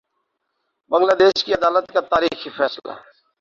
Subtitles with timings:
[0.91, 2.93] بنگلہ دیش کی عدالت کا تاریخی فیصلہ